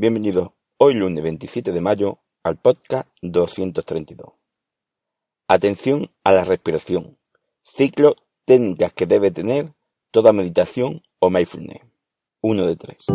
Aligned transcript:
Bienvenidos 0.00 0.50
hoy 0.76 0.94
lunes 0.94 1.24
27 1.24 1.72
de 1.72 1.80
mayo 1.80 2.20
al 2.44 2.56
podcast 2.56 3.08
232. 3.20 4.30
Atención 5.48 6.08
a 6.22 6.30
la 6.30 6.44
respiración. 6.44 7.18
Ciclo 7.64 8.14
técnicas 8.44 8.92
que 8.92 9.06
debe 9.06 9.32
tener 9.32 9.72
toda 10.12 10.32
meditación 10.32 11.02
o 11.18 11.30
mindfulness. 11.30 11.82
Uno 12.40 12.64
de 12.68 12.76
tres. 12.76 13.06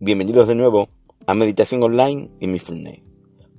Bienvenidos 0.00 0.48
de 0.48 0.56
nuevo 0.56 0.88
a 1.28 1.34
Meditación 1.34 1.80
Online 1.84 2.28
y 2.40 2.48
Mindfulness, 2.48 3.02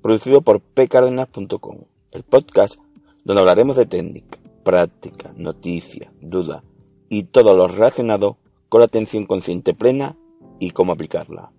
producido 0.02 0.42
por 0.42 0.60
pcardenas.com, 0.60 1.86
el 2.12 2.24
podcast 2.24 2.76
donde 3.24 3.40
hablaremos 3.40 3.78
de 3.78 3.86
técnica, 3.86 4.41
práctica, 4.64 5.32
noticia, 5.36 6.14
duda 6.22 6.64
y 7.10 7.24
todo 7.24 7.56
lo 7.56 7.68
relacionado 7.68 8.38
con 8.70 8.80
la 8.80 8.86
atención 8.86 9.26
consciente 9.26 9.74
plena 9.74 10.18
y 10.60 10.72
cómo 10.72 10.94
aplicarla. 10.94 11.52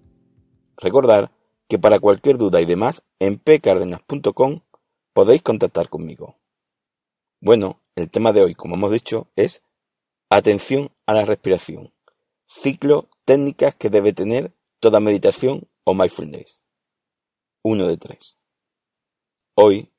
Recordar 0.76 1.32
que 1.68 1.78
para 1.78 2.00
cualquier 2.00 2.38
duda 2.38 2.60
y 2.60 2.64
demás 2.64 3.02
en 3.18 3.38
pcardenas.com 3.38 4.60
podéis 5.12 5.42
contactar 5.42 5.88
conmigo. 5.88 6.36
Bueno, 7.40 7.80
el 7.96 8.10
tema 8.10 8.32
de 8.32 8.42
hoy, 8.42 8.54
como 8.54 8.76
hemos 8.76 8.92
dicho, 8.92 9.28
es 9.36 9.62
atención 10.30 10.90
a 11.06 11.14
la 11.14 11.24
respiración. 11.24 11.92
Ciclo, 12.46 13.08
técnicas 13.24 13.74
que 13.74 13.90
debe 13.90 14.12
tener 14.12 14.54
toda 14.80 15.00
meditación 15.00 15.68
o 15.84 15.94
mindfulness. 15.94 16.62
Uno 17.62 17.86
de 17.86 17.96
tres. 17.96 18.38
Hoy 19.54 19.90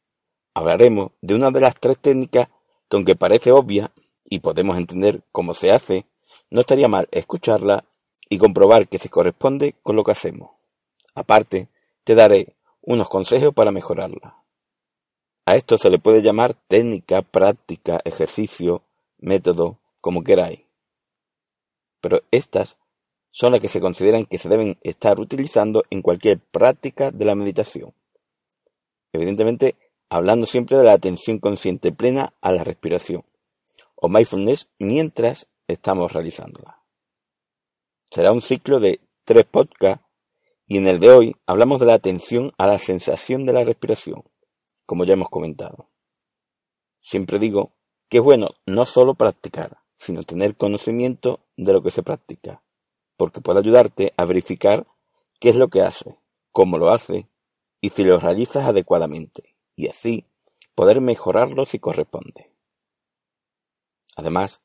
hablaremos 0.54 1.12
de 1.22 1.36
una 1.36 1.52
de 1.52 1.62
las 1.62 1.80
tres 1.80 2.00
técnicas 2.00 2.50
que 2.94 2.98
aunque 2.98 3.16
parece 3.16 3.52
obvia 3.52 3.92
y 4.24 4.42
podemos 4.42 4.78
entender 4.78 5.24
cómo 5.32 5.56
se 5.56 5.72
hace, 5.72 6.06
no 6.52 6.62
estaría 6.62 6.88
mal 6.88 7.08
escucharla 7.10 7.86
y 8.30 8.38
comprobar 8.38 8.88
que 8.88 9.00
se 9.00 9.10
corresponde 9.10 9.74
con 9.82 9.96
lo 9.96 10.04
que 10.04 10.12
hacemos. 10.12 10.52
Aparte, 11.16 11.70
te 12.04 12.14
daré 12.14 12.56
unos 12.82 13.10
consejos 13.10 13.52
para 13.52 13.72
mejorarla. 13.72 14.44
A 15.48 15.56
esto 15.56 15.80
se 15.80 15.90
le 15.90 15.98
puede 15.98 16.22
llamar 16.22 16.54
técnica, 16.54 17.24
práctica, 17.24 18.00
ejercicio, 18.06 18.84
método, 19.18 19.80
como 20.00 20.24
queráis. 20.24 20.60
Pero 22.00 22.20
estas 22.30 22.78
son 23.32 23.54
las 23.54 23.62
que 23.62 23.70
se 23.70 23.82
consideran 23.82 24.28
que 24.28 24.38
se 24.38 24.50
deben 24.50 24.78
estar 24.84 25.20
utilizando 25.20 25.84
en 25.90 26.04
cualquier 26.04 26.40
práctica 26.40 27.10
de 27.10 27.26
la 27.26 27.34
meditación. 27.34 27.92
Evidentemente, 29.14 29.76
hablando 30.14 30.46
siempre 30.46 30.78
de 30.78 30.84
la 30.84 30.94
atención 30.94 31.40
consciente 31.40 31.92
plena 31.92 32.34
a 32.42 32.52
la 32.52 32.64
respiración, 32.64 33.26
o 33.96 34.10
mindfulness 34.10 34.70
mientras 34.78 35.48
estamos 35.68 36.14
realizándola. 36.14 36.84
Será 38.12 38.32
un 38.32 38.42
ciclo 38.42 38.80
de 38.80 39.02
tres 39.24 39.46
podcasts 39.46 40.06
y 40.68 40.78
en 40.78 40.88
el 40.88 41.00
de 41.00 41.10
hoy 41.10 41.36
hablamos 41.46 41.80
de 41.80 41.88
la 41.88 41.96
atención 41.96 42.54
a 42.58 42.68
la 42.68 42.80
sensación 42.80 43.46
de 43.46 43.54
la 43.54 43.64
respiración, 43.64 44.24
como 44.86 45.04
ya 45.04 45.14
hemos 45.14 45.30
comentado. 45.30 45.90
Siempre 47.00 47.40
digo 47.40 47.74
que 48.08 48.18
es 48.18 48.24
bueno 48.24 48.50
no 48.66 48.86
solo 48.86 49.16
practicar, 49.16 49.80
sino 49.98 50.24
tener 50.24 50.56
conocimiento 50.56 51.40
de 51.58 51.74
lo 51.74 51.82
que 51.82 51.92
se 51.92 52.04
practica, 52.04 52.62
porque 53.18 53.42
puede 53.42 53.60
ayudarte 53.60 54.14
a 54.18 54.26
verificar 54.26 54.86
qué 55.40 55.50
es 55.50 55.56
lo 55.56 55.70
que 55.70 55.82
hace, 55.82 56.18
cómo 56.52 56.78
lo 56.78 56.92
hace 56.92 57.28
y 57.82 57.90
si 57.90 58.04
lo 58.04 58.20
realizas 58.20 58.66
adecuadamente 58.66 59.53
y 59.76 59.88
así 59.88 60.26
poder 60.76 61.02
mejorarlo 61.02 61.66
si 61.66 61.80
corresponde. 61.80 62.52
Además, 64.16 64.62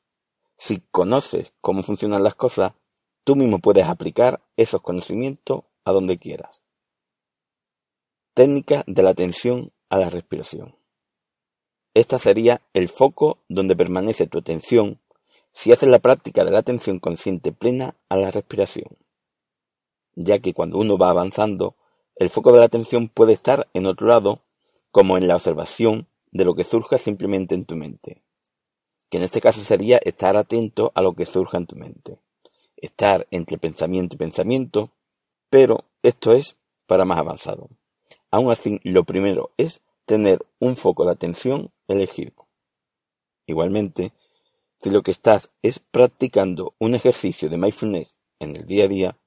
si 0.57 0.81
conoces 0.91 1.53
cómo 1.61 1.83
funcionan 1.83 2.23
las 2.23 2.35
cosas, 2.35 2.73
tú 3.23 3.35
mismo 3.35 3.59
puedes 3.59 3.85
aplicar 3.85 4.41
esos 4.57 4.81
conocimientos 4.81 5.63
a 5.85 5.91
donde 5.91 6.17
quieras. 6.17 6.61
Técnica 8.33 8.83
de 8.87 9.03
la 9.03 9.11
atención 9.11 9.71
a 9.89 9.97
la 9.97 10.09
respiración. 10.09 10.75
Esta 11.93 12.19
sería 12.19 12.61
el 12.73 12.89
foco 12.89 13.39
donde 13.49 13.75
permanece 13.75 14.27
tu 14.27 14.37
atención 14.37 14.99
si 15.53 15.71
haces 15.71 15.89
la 15.89 15.99
práctica 15.99 16.45
de 16.45 16.51
la 16.51 16.59
atención 16.59 16.99
consciente 16.99 17.51
plena 17.51 17.95
a 18.07 18.17
la 18.17 18.31
respiración, 18.31 18.97
ya 20.15 20.39
que 20.39 20.53
cuando 20.53 20.77
uno 20.77 20.97
va 20.97 21.09
avanzando, 21.09 21.75
el 22.15 22.29
foco 22.29 22.51
de 22.51 22.59
la 22.59 22.65
atención 22.65 23.09
puede 23.09 23.33
estar 23.33 23.67
en 23.73 23.87
otro 23.87 24.07
lado 24.07 24.41
como 24.91 25.17
en 25.17 25.27
la 25.27 25.35
observación 25.35 26.07
de 26.31 26.45
lo 26.45 26.55
que 26.55 26.63
surja 26.63 26.97
simplemente 26.97 27.55
en 27.55 27.65
tu 27.65 27.75
mente, 27.75 28.21
que 29.09 29.17
en 29.17 29.23
este 29.23 29.41
caso 29.41 29.61
sería 29.61 29.99
estar 30.03 30.37
atento 30.37 30.91
a 30.95 31.01
lo 31.01 31.13
que 31.13 31.25
surja 31.25 31.57
en 31.57 31.67
tu 31.67 31.75
mente, 31.75 32.19
estar 32.77 33.27
entre 33.31 33.57
pensamiento 33.57 34.15
y 34.15 34.19
pensamiento, 34.19 34.91
pero 35.49 35.85
esto 36.03 36.33
es 36.33 36.55
para 36.85 37.05
más 37.05 37.19
avanzado. 37.19 37.69
Aún 38.31 38.51
así, 38.51 38.79
lo 38.83 39.03
primero 39.03 39.51
es 39.57 39.81
tener 40.05 40.45
un 40.59 40.77
foco 40.77 41.05
de 41.05 41.11
atención 41.11 41.71
elegido. 41.87 42.47
Igualmente, 43.45 44.13
si 44.81 44.89
lo 44.89 45.01
que 45.01 45.11
estás 45.11 45.51
es 45.61 45.79
practicando 45.79 46.73
un 46.79 46.95
ejercicio 46.95 47.49
de 47.49 47.57
mindfulness 47.57 48.17
en 48.39 48.55
el 48.55 48.65
día 48.65 48.85
a 48.85 48.87
día, 48.87 49.17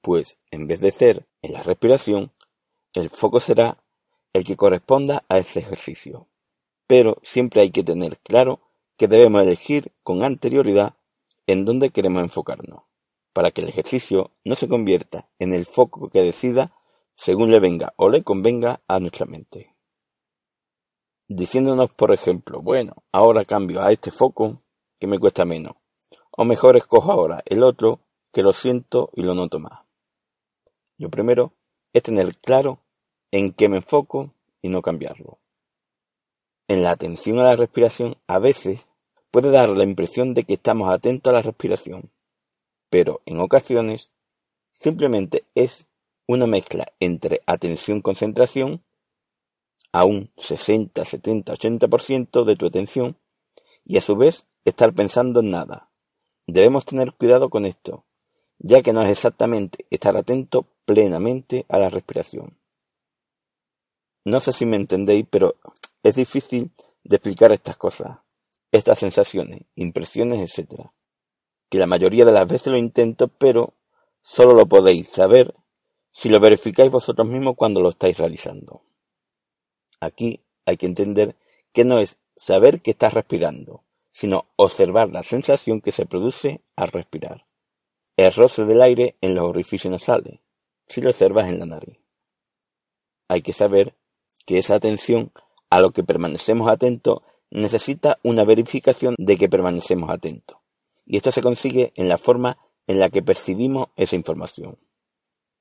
pues 0.00 0.38
en 0.50 0.66
vez 0.66 0.80
de 0.80 0.92
ser 0.92 1.26
en 1.42 1.52
la 1.54 1.62
respiración, 1.62 2.32
el 2.94 3.10
foco 3.10 3.40
será 3.40 3.83
el 4.34 4.44
que 4.44 4.56
corresponda 4.56 5.24
a 5.30 5.38
ese 5.38 5.60
ejercicio. 5.60 6.26
Pero 6.86 7.16
siempre 7.22 7.62
hay 7.62 7.70
que 7.70 7.82
tener 7.82 8.18
claro 8.18 8.60
que 8.98 9.08
debemos 9.08 9.42
elegir 9.42 9.92
con 10.02 10.22
anterioridad 10.22 10.94
en 11.46 11.64
dónde 11.64 11.90
queremos 11.90 12.22
enfocarnos, 12.22 12.82
para 13.32 13.50
que 13.50 13.62
el 13.62 13.68
ejercicio 13.68 14.32
no 14.44 14.56
se 14.56 14.68
convierta 14.68 15.28
en 15.38 15.54
el 15.54 15.64
foco 15.64 16.10
que 16.10 16.22
decida 16.22 16.74
según 17.14 17.50
le 17.50 17.60
venga 17.60 17.94
o 17.96 18.08
le 18.08 18.22
convenga 18.22 18.82
a 18.88 18.98
nuestra 18.98 19.24
mente. 19.24 19.74
Diciéndonos, 21.28 21.90
por 21.92 22.12
ejemplo, 22.12 22.60
bueno, 22.60 22.96
ahora 23.12 23.44
cambio 23.44 23.82
a 23.82 23.92
este 23.92 24.10
foco 24.10 24.60
que 25.00 25.06
me 25.06 25.18
cuesta 25.18 25.44
menos, 25.44 25.76
o 26.30 26.44
mejor 26.44 26.76
escojo 26.76 27.12
ahora 27.12 27.42
el 27.46 27.62
otro 27.62 28.00
que 28.32 28.42
lo 28.42 28.52
siento 28.52 29.10
y 29.14 29.22
lo 29.22 29.34
noto 29.34 29.58
más. 29.58 29.84
Lo 30.98 31.08
primero 31.08 31.52
es 31.92 32.02
tener 32.02 32.36
claro 32.38 32.80
en 33.34 33.52
qué 33.52 33.68
me 33.68 33.78
enfoco 33.78 34.32
y 34.62 34.68
no 34.68 34.80
cambiarlo. 34.80 35.40
En 36.68 36.84
la 36.84 36.92
atención 36.92 37.40
a 37.40 37.42
la 37.42 37.56
respiración 37.56 38.16
a 38.28 38.38
veces 38.38 38.86
puede 39.32 39.50
dar 39.50 39.70
la 39.70 39.82
impresión 39.82 40.34
de 40.34 40.44
que 40.44 40.54
estamos 40.54 40.88
atentos 40.88 41.32
a 41.32 41.34
la 41.34 41.42
respiración, 41.42 42.12
pero 42.90 43.22
en 43.26 43.40
ocasiones 43.40 44.12
simplemente 44.78 45.42
es 45.56 45.88
una 46.28 46.46
mezcla 46.46 46.86
entre 47.00 47.40
atención-concentración, 47.44 48.84
a 49.90 50.04
un 50.04 50.30
60, 50.36 51.04
70, 51.04 51.54
80% 51.54 52.44
de 52.44 52.54
tu 52.54 52.66
atención, 52.66 53.16
y 53.84 53.96
a 53.96 54.00
su 54.00 54.14
vez 54.14 54.46
estar 54.64 54.94
pensando 54.94 55.40
en 55.40 55.50
nada. 55.50 55.90
Debemos 56.46 56.84
tener 56.84 57.12
cuidado 57.14 57.50
con 57.50 57.66
esto, 57.66 58.04
ya 58.58 58.80
que 58.80 58.92
no 58.92 59.02
es 59.02 59.08
exactamente 59.08 59.86
estar 59.90 60.16
atento 60.16 60.68
plenamente 60.84 61.66
a 61.68 61.80
la 61.80 61.90
respiración. 61.90 62.56
No 64.24 64.40
sé 64.40 64.52
si 64.52 64.64
me 64.64 64.76
entendéis, 64.76 65.26
pero 65.28 65.56
es 66.02 66.14
difícil 66.14 66.70
de 67.02 67.16
explicar 67.16 67.52
estas 67.52 67.76
cosas, 67.76 68.18
estas 68.72 68.98
sensaciones, 68.98 69.60
impresiones, 69.74 70.58
etc. 70.58 70.86
Que 71.68 71.78
la 71.78 71.86
mayoría 71.86 72.24
de 72.24 72.32
las 72.32 72.48
veces 72.48 72.68
lo 72.68 72.78
intento, 72.78 73.28
pero 73.28 73.74
solo 74.22 74.54
lo 74.54 74.66
podéis 74.66 75.10
saber 75.10 75.54
si 76.12 76.30
lo 76.30 76.40
verificáis 76.40 76.90
vosotros 76.90 77.28
mismos 77.28 77.54
cuando 77.56 77.82
lo 77.82 77.90
estáis 77.90 78.16
realizando. 78.16 78.82
Aquí 80.00 80.40
hay 80.64 80.78
que 80.78 80.86
entender 80.86 81.36
que 81.72 81.84
no 81.84 81.98
es 81.98 82.16
saber 82.36 82.80
que 82.80 82.92
estás 82.92 83.12
respirando, 83.12 83.82
sino 84.10 84.46
observar 84.56 85.10
la 85.10 85.22
sensación 85.22 85.80
que 85.80 85.92
se 85.92 86.06
produce 86.06 86.62
al 86.76 86.88
respirar. 86.88 87.46
El 88.16 88.32
roce 88.32 88.64
del 88.64 88.80
aire 88.80 89.16
en 89.20 89.34
los 89.34 89.44
orificios 89.44 89.90
nasales, 89.90 90.40
si 90.86 91.00
lo 91.00 91.10
observas 91.10 91.48
en 91.48 91.58
la 91.58 91.66
nariz. 91.66 91.98
Hay 93.28 93.42
que 93.42 93.52
saber 93.52 93.94
que 94.44 94.58
esa 94.58 94.74
atención 94.74 95.32
a 95.70 95.80
lo 95.80 95.90
que 95.90 96.04
permanecemos 96.04 96.68
atentos 96.68 97.22
necesita 97.50 98.18
una 98.22 98.44
verificación 98.44 99.14
de 99.18 99.36
que 99.36 99.48
permanecemos 99.48 100.10
atentos. 100.10 100.58
Y 101.06 101.16
esto 101.16 101.30
se 101.30 101.42
consigue 101.42 101.92
en 101.96 102.08
la 102.08 102.18
forma 102.18 102.58
en 102.86 102.98
la 103.00 103.10
que 103.10 103.22
percibimos 103.22 103.88
esa 103.96 104.16
información. 104.16 104.78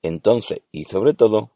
Entonces, 0.02 0.62
y 0.72 0.86
sobre 0.86 1.14
todo, 1.14 1.52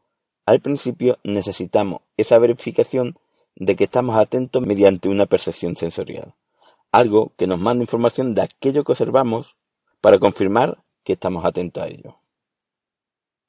al 0.46 0.62
principio 0.62 1.20
necesitamos 1.24 2.02
esa 2.16 2.40
verificación 2.40 3.16
de 3.56 3.76
que 3.76 3.86
estamos 3.86 4.16
atentos 4.18 4.62
mediante 4.66 5.10
una 5.10 5.26
percepción 5.26 5.76
sensorial, 5.76 6.36
algo 6.92 7.34
que 7.38 7.48
nos 7.48 7.60
manda 7.60 7.84
información 7.84 8.34
de 8.34 8.44
aquello 8.44 8.84
que 8.84 8.92
observamos 8.94 9.58
para 10.00 10.20
confirmar 10.20 10.84
que 11.04 11.14
estamos 11.14 11.44
atentos 11.44 11.84
a 11.84 11.88
ello. 11.88 12.20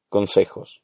Consejos. 0.09 0.83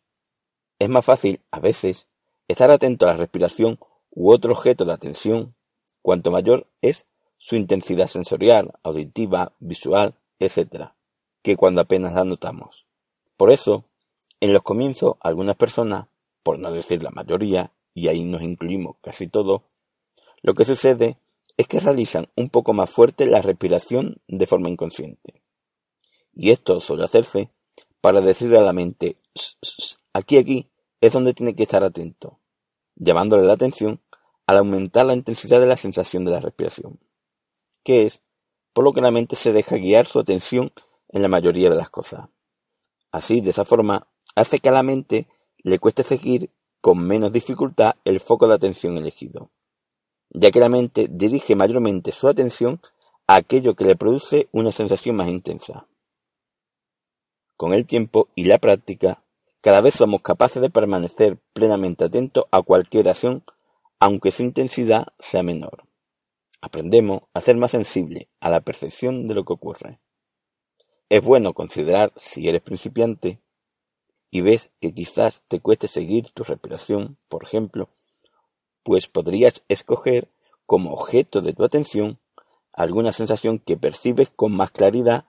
Es 0.78 0.88
más 0.88 1.04
fácil, 1.04 1.40
a 1.50 1.60
veces, 1.60 2.08
Estar 2.48 2.70
atento 2.70 3.06
a 3.06 3.12
la 3.12 3.16
respiración 3.16 3.78
u 4.10 4.30
otro 4.30 4.52
objeto 4.52 4.84
de 4.84 4.92
atención 4.92 5.54
cuanto 6.02 6.30
mayor 6.30 6.66
es 6.82 7.06
su 7.38 7.56
intensidad 7.56 8.06
sensorial, 8.06 8.72
auditiva, 8.82 9.54
visual, 9.58 10.14
etc., 10.38 10.90
que 11.42 11.56
cuando 11.56 11.80
apenas 11.80 12.14
la 12.14 12.24
notamos. 12.24 12.86
Por 13.36 13.50
eso, 13.50 13.84
en 14.40 14.52
los 14.52 14.62
comienzos, 14.62 15.16
algunas 15.20 15.56
personas, 15.56 16.08
por 16.42 16.58
no 16.58 16.70
decir 16.70 17.02
la 17.02 17.10
mayoría, 17.10 17.72
y 17.94 18.08
ahí 18.08 18.24
nos 18.24 18.42
incluimos 18.42 18.96
casi 19.00 19.28
todos, 19.28 19.62
lo 20.42 20.54
que 20.54 20.64
sucede 20.64 21.18
es 21.56 21.66
que 21.66 21.80
realizan 21.80 22.28
un 22.36 22.50
poco 22.50 22.72
más 22.72 22.90
fuerte 22.90 23.26
la 23.26 23.40
respiración 23.40 24.20
de 24.28 24.46
forma 24.46 24.68
inconsciente. 24.68 25.42
Y 26.34 26.50
esto 26.50 26.80
suele 26.80 27.04
hacerse 27.04 27.50
para 28.00 28.20
decirle 28.20 28.58
a 28.58 28.62
la 28.62 28.72
mente, 28.72 29.16
aquí, 30.12 30.36
aquí, 30.36 30.68
es 31.06 31.12
donde 31.12 31.34
tiene 31.34 31.54
que 31.54 31.64
estar 31.64 31.84
atento, 31.84 32.38
llamándole 32.96 33.46
la 33.46 33.54
atención 33.54 34.00
al 34.46 34.58
aumentar 34.58 35.04
la 35.04 35.14
intensidad 35.14 35.60
de 35.60 35.66
la 35.66 35.76
sensación 35.76 36.24
de 36.24 36.30
la 36.30 36.40
respiración, 36.40 36.98
que 37.82 38.06
es 38.06 38.22
por 38.72 38.84
lo 38.84 38.92
que 38.92 39.00
la 39.00 39.10
mente 39.10 39.36
se 39.36 39.52
deja 39.52 39.76
guiar 39.76 40.06
su 40.06 40.18
atención 40.18 40.72
en 41.08 41.22
la 41.22 41.28
mayoría 41.28 41.70
de 41.70 41.76
las 41.76 41.90
cosas. 41.90 42.28
Así, 43.12 43.40
de 43.40 43.50
esa 43.50 43.64
forma, 43.64 44.08
hace 44.34 44.58
que 44.58 44.68
a 44.68 44.72
la 44.72 44.82
mente 44.82 45.28
le 45.58 45.78
cueste 45.78 46.02
seguir 46.02 46.50
con 46.80 47.06
menos 47.06 47.32
dificultad 47.32 47.96
el 48.04 48.20
foco 48.20 48.48
de 48.48 48.54
atención 48.54 48.96
elegido, 48.98 49.50
ya 50.30 50.50
que 50.50 50.60
la 50.60 50.68
mente 50.68 51.08
dirige 51.10 51.54
mayormente 51.54 52.12
su 52.12 52.28
atención 52.28 52.80
a 53.26 53.36
aquello 53.36 53.74
que 53.74 53.84
le 53.84 53.96
produce 53.96 54.48
una 54.52 54.72
sensación 54.72 55.16
más 55.16 55.28
intensa. 55.28 55.86
Con 57.56 57.72
el 57.72 57.86
tiempo 57.86 58.28
y 58.34 58.44
la 58.46 58.58
práctica, 58.58 59.23
cada 59.64 59.80
vez 59.80 59.94
somos 59.94 60.20
capaces 60.20 60.60
de 60.60 60.68
permanecer 60.68 61.38
plenamente 61.54 62.04
atentos 62.04 62.44
a 62.50 62.60
cualquier 62.60 63.08
acción, 63.08 63.44
aunque 63.98 64.30
su 64.30 64.42
intensidad 64.42 65.06
sea 65.18 65.42
menor. 65.42 65.84
Aprendemos 66.60 67.22
a 67.32 67.40
ser 67.40 67.56
más 67.56 67.70
sensibles 67.70 68.26
a 68.40 68.50
la 68.50 68.60
percepción 68.60 69.26
de 69.26 69.34
lo 69.34 69.46
que 69.46 69.54
ocurre. 69.54 70.00
Es 71.08 71.24
bueno 71.24 71.54
considerar, 71.54 72.12
si 72.14 72.46
eres 72.46 72.60
principiante, 72.60 73.40
y 74.30 74.42
ves 74.42 74.70
que 74.82 74.92
quizás 74.92 75.44
te 75.48 75.60
cueste 75.60 75.88
seguir 75.88 76.28
tu 76.34 76.44
respiración, 76.44 77.16
por 77.30 77.42
ejemplo, 77.42 77.88
pues 78.82 79.08
podrías 79.08 79.64
escoger 79.68 80.30
como 80.66 80.92
objeto 80.92 81.40
de 81.40 81.54
tu 81.54 81.64
atención 81.64 82.18
alguna 82.74 83.12
sensación 83.12 83.60
que 83.60 83.78
percibes 83.78 84.28
con 84.28 84.54
más 84.54 84.72
claridad 84.72 85.24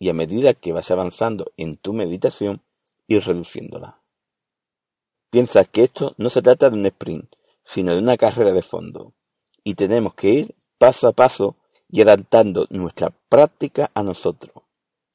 y 0.00 0.08
a 0.08 0.14
medida 0.14 0.52
que 0.52 0.72
vas 0.72 0.90
avanzando 0.90 1.52
en 1.56 1.76
tu 1.76 1.92
meditación, 1.92 2.60
ir 3.08 3.24
reduciéndola. 3.24 4.00
Piensa 5.30 5.64
que 5.64 5.82
esto 5.82 6.14
no 6.16 6.30
se 6.30 6.42
trata 6.42 6.70
de 6.70 6.76
un 6.76 6.86
sprint, 6.86 7.34
sino 7.64 7.92
de 7.92 7.98
una 7.98 8.16
carrera 8.16 8.52
de 8.52 8.62
fondo, 8.62 9.14
y 9.64 9.74
tenemos 9.74 10.14
que 10.14 10.28
ir 10.28 10.54
paso 10.78 11.08
a 11.08 11.12
paso 11.12 11.56
y 11.90 12.02
adaptando 12.02 12.66
nuestra 12.70 13.10
práctica 13.28 13.90
a 13.94 14.04
nosotros, 14.04 14.62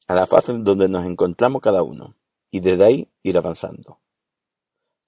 a 0.07 0.16
la 0.16 0.25
fase 0.25 0.54
donde 0.54 0.90
nos 0.90 1.06
encontramos 1.06 1.62
cada 1.62 1.81
uno, 1.81 2.16
y 2.51 2.60
desde 2.60 2.84
ahí 2.84 3.07
ir 3.24 3.38
avanzando. 3.38 4.00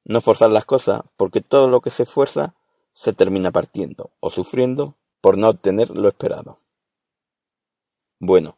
No 0.06 0.22
forzar 0.22 0.52
las 0.52 0.66
cosas, 0.66 1.02
porque 1.18 1.42
todo 1.42 1.68
lo 1.68 1.82
que 1.82 1.90
se 1.90 2.04
esfuerza 2.04 2.56
se 2.94 3.12
termina 3.12 3.52
partiendo 3.52 4.12
o 4.22 4.30
sufriendo 4.30 4.96
por 5.20 5.38
no 5.38 5.50
obtener 5.50 5.90
lo 5.90 6.08
esperado. 6.08 6.60
Bueno, 8.20 8.58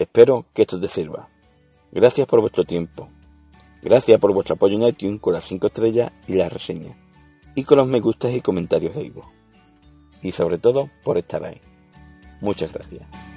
Espero 0.00 0.46
que 0.54 0.62
esto 0.62 0.80
te 0.80 0.88
sirva. 0.88 1.28
Gracias 1.92 2.26
por 2.26 2.40
vuestro 2.40 2.64
tiempo. 2.64 3.10
Gracias 3.82 4.20
por 4.20 4.32
vuestro 4.32 4.54
apoyo 4.54 4.76
en 4.76 4.82
iTunes 4.82 5.20
con 5.20 5.32
las 5.32 5.44
5 5.44 5.66
estrellas 5.68 6.12
y 6.28 6.34
las 6.34 6.52
reseñas. 6.52 6.96
Y 7.54 7.64
con 7.64 7.78
los 7.78 7.86
me 7.86 8.00
gustas 8.00 8.32
y 8.32 8.40
comentarios 8.40 8.94
de 8.94 9.04
Ivo. 9.04 9.30
Y 10.22 10.32
sobre 10.32 10.58
todo 10.58 10.90
por 11.02 11.16
estar 11.16 11.44
ahí. 11.44 11.60
Muchas 12.40 12.72
gracias. 12.72 13.29